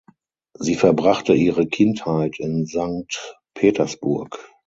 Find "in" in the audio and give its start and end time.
2.39-2.65